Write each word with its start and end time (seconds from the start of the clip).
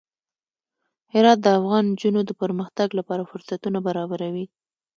هرات 1.13 1.39
د 1.41 1.47
افغان 1.59 1.83
نجونو 1.91 2.21
د 2.25 2.31
پرمختګ 2.41 2.89
لپاره 2.99 3.27
فرصتونه 3.31 3.79
برابروي. 3.87 4.45